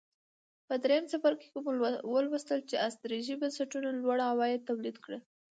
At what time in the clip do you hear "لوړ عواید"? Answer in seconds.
4.01-4.67